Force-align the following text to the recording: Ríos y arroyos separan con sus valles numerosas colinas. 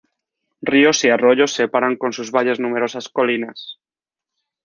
Ríos 0.63 1.03
y 1.05 1.09
arroyos 1.11 1.53
separan 1.53 1.95
con 1.95 2.11
sus 2.11 2.31
valles 2.31 2.59
numerosas 2.59 3.07
colinas. 3.07 3.77